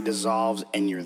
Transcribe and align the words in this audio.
dissolves 0.00 0.64
and 0.74 0.88
you're 0.88 0.97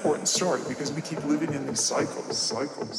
important 0.00 0.26
story 0.26 0.62
because 0.66 0.90
we 0.90 1.02
keep 1.02 1.22
living 1.26 1.52
in 1.52 1.66
these 1.66 1.78
cycles, 1.78 2.38
cycles, 2.38 2.98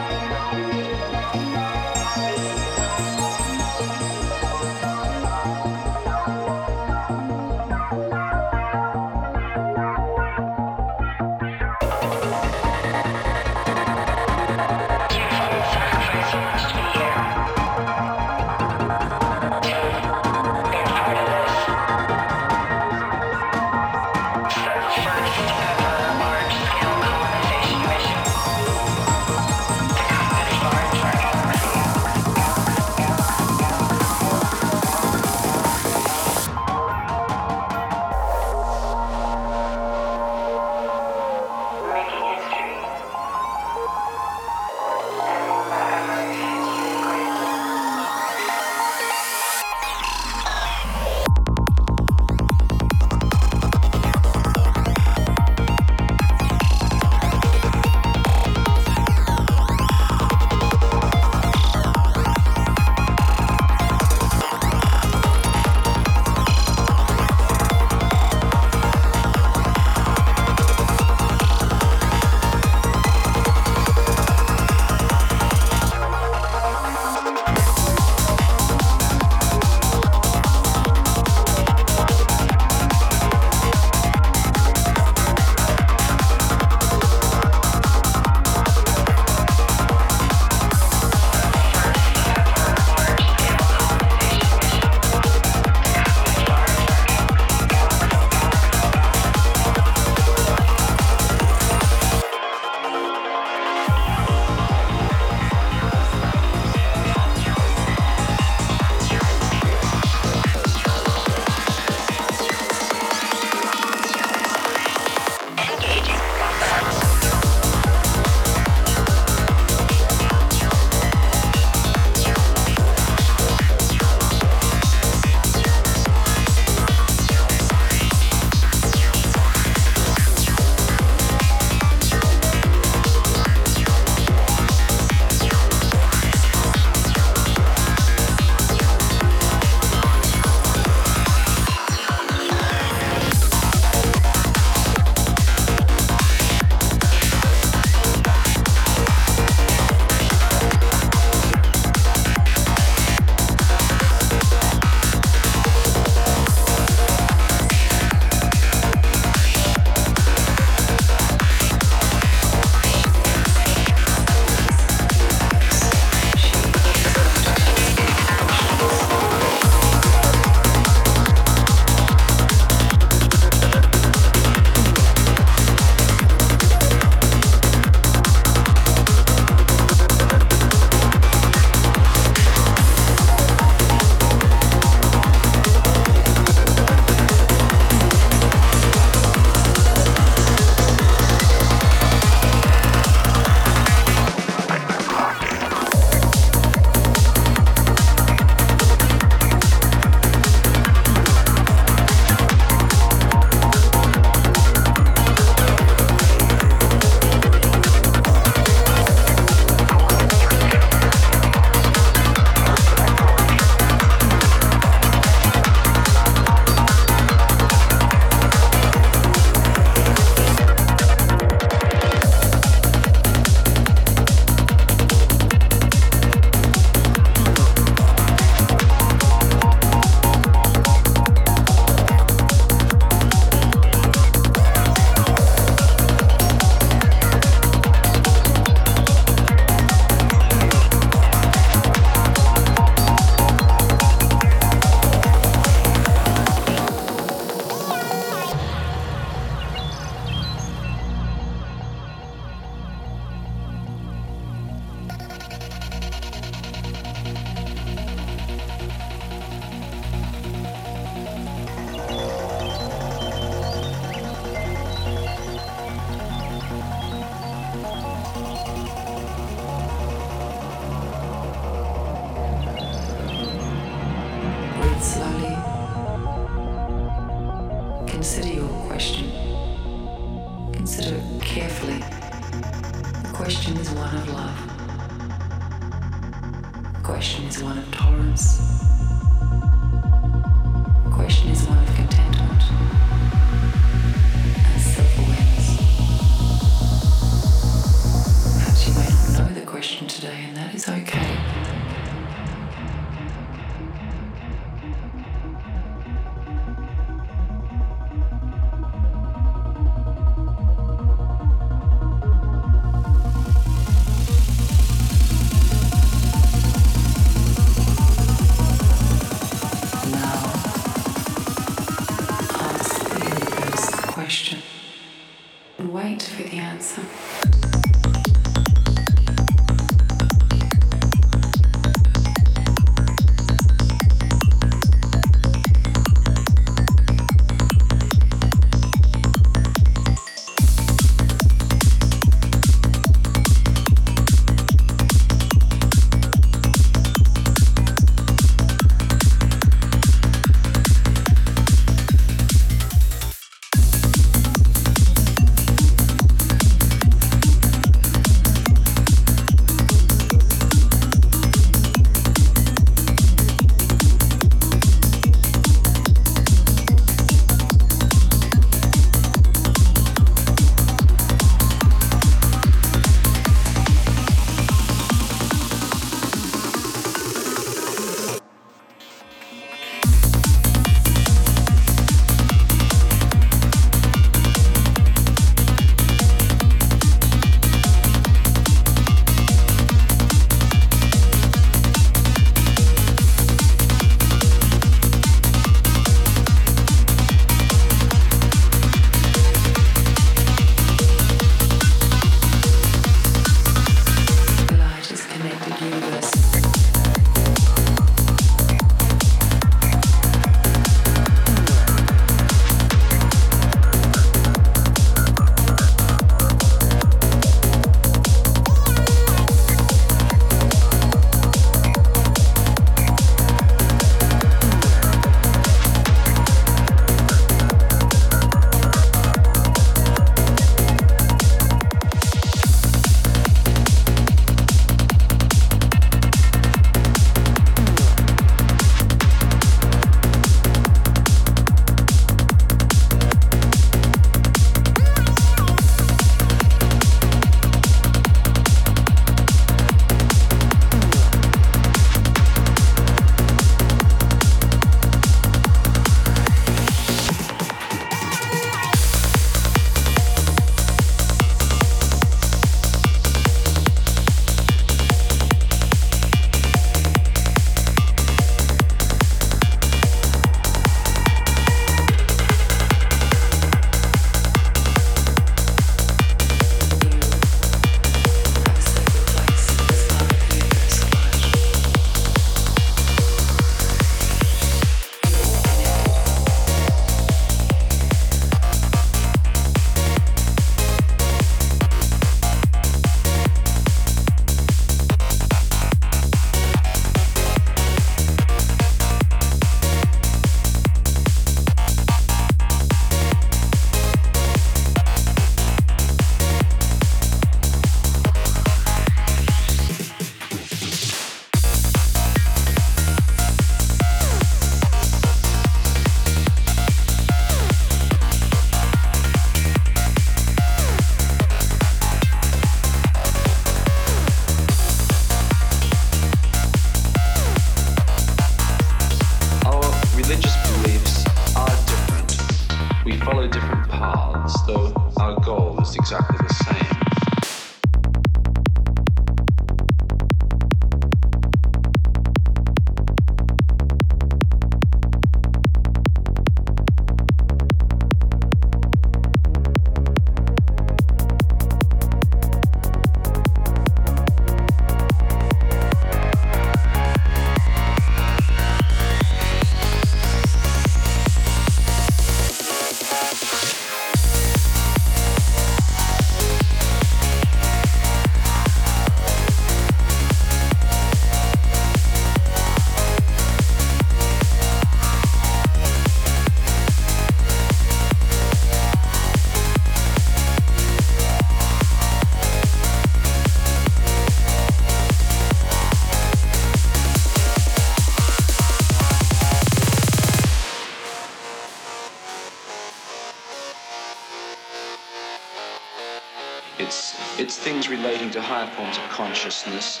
higher 598.66 598.76
forms 598.76 598.98
of 598.98 599.04
consciousness, 599.04 600.00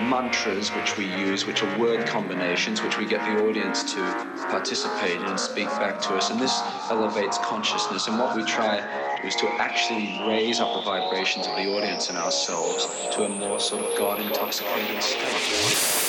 mantras 0.00 0.70
which 0.70 0.96
we 0.96 1.04
use, 1.04 1.46
which 1.46 1.62
are 1.62 1.78
word 1.78 2.06
combinations, 2.06 2.82
which 2.82 2.98
we 2.98 3.06
get 3.06 3.20
the 3.20 3.48
audience 3.48 3.82
to 3.94 4.00
participate 4.50 5.16
in 5.16 5.24
and 5.24 5.38
speak 5.38 5.66
back 5.66 6.00
to 6.00 6.14
us. 6.14 6.30
And 6.30 6.40
this 6.40 6.60
elevates 6.90 7.38
consciousness. 7.38 8.08
And 8.08 8.18
what 8.18 8.36
we 8.36 8.44
try 8.44 8.78
is 9.24 9.36
to 9.36 9.48
actually 9.60 10.20
raise 10.28 10.60
up 10.60 10.74
the 10.74 10.82
vibrations 10.82 11.46
of 11.46 11.56
the 11.56 11.74
audience 11.76 12.08
and 12.08 12.18
ourselves 12.18 12.86
to 13.14 13.24
a 13.24 13.28
more 13.28 13.58
sort 13.58 13.84
of 13.84 13.98
God 13.98 14.20
intoxicated 14.20 15.02
state. 15.02 16.05